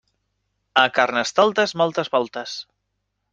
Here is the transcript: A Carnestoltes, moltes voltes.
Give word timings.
A 0.83 0.85
Carnestoltes, 0.95 1.75
moltes 1.83 2.11
voltes. 2.17 2.57